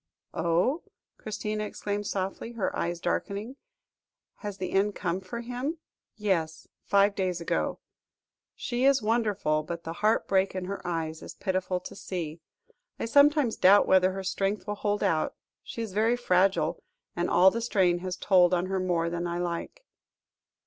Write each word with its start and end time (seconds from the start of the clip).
"Oh!" 0.33 0.81
Christina 1.19 1.63
exclaimed 1.63 2.07
softly, 2.07 2.53
her 2.53 2.75
eyes 2.75 2.99
darkening; 2.99 3.57
"has 4.37 4.57
the 4.57 4.71
end 4.71 4.95
come 4.95 5.21
for 5.21 5.41
him?" 5.41 5.77
"Yes, 6.15 6.67
five 6.81 7.13
days 7.13 7.39
ago. 7.39 7.77
She 8.55 8.83
is 8.83 9.03
wonderful, 9.03 9.61
but 9.61 9.83
the 9.83 9.93
heart 10.01 10.27
break 10.27 10.55
in 10.55 10.65
her 10.65 10.81
eyes 10.87 11.21
is 11.21 11.35
pitiful 11.35 11.79
to 11.81 11.95
see. 11.95 12.39
I 12.99 13.05
sometimes 13.05 13.57
doubt 13.57 13.85
whether 13.85 14.13
her 14.13 14.23
strength 14.23 14.65
will 14.65 14.73
hold 14.73 15.03
out; 15.03 15.35
she 15.61 15.83
is 15.83 15.93
very 15.93 16.17
fragile, 16.17 16.81
and 17.15 17.29
all 17.29 17.51
the 17.51 17.61
strain 17.61 17.99
has 17.99 18.17
told 18.17 18.55
on 18.55 18.65
her 18.65 18.79
more 18.79 19.07
than 19.07 19.27
I 19.27 19.37
like." 19.37 19.85